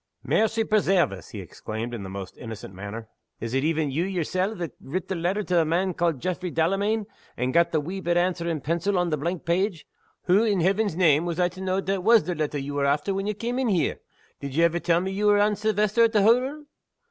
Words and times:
"Mercy 0.23 0.63
presairve 0.63 1.11
us!" 1.11 1.29
he 1.29 1.39
exclaimed, 1.39 1.93
in 1.93 2.01
the 2.01 2.09
most 2.09 2.35
innocent 2.39 2.73
manner. 2.73 3.07
"Is 3.39 3.53
it 3.53 3.63
even 3.63 3.91
You 3.91 4.03
Yersel' 4.03 4.55
that 4.55 4.71
writ 4.81 5.07
the 5.09 5.13
letter 5.15 5.43
to 5.43 5.53
the 5.53 5.63
man 5.63 5.93
ca'ed 5.93 6.19
Jaffray 6.19 6.49
Delamayn, 6.49 7.05
and 7.37 7.53
got 7.53 7.71
the 7.71 7.79
wee 7.79 8.01
bit 8.01 8.17
answer 8.17 8.47
in 8.49 8.61
pencil 8.61 8.97
on 8.97 9.11
the 9.11 9.17
blank 9.17 9.45
page? 9.45 9.85
Hoo, 10.23 10.43
in 10.43 10.59
Heeven's 10.61 10.95
name, 10.95 11.25
was 11.27 11.39
I 11.39 11.49
to 11.49 11.61
know 11.61 11.81
that 11.81 12.03
was 12.03 12.23
the 12.23 12.33
letter 12.33 12.57
ye 12.57 12.71
were 12.71 12.83
after 12.87 13.13
when 13.13 13.27
ye 13.27 13.35
cam' 13.35 13.59
in 13.59 13.67
here? 13.67 13.99
Did 14.39 14.55
ye 14.55 14.63
ever 14.63 14.79
tell 14.79 15.01
me 15.01 15.11
ye 15.11 15.23
were 15.23 15.37
Anne 15.37 15.55
Silvester, 15.55 16.05
at 16.05 16.13
the 16.13 16.23
hottle? 16.23 16.63